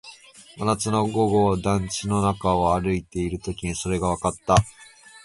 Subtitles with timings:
[0.57, 4.55] 真夏の午後、団地の中を歩いているときにそれがわかった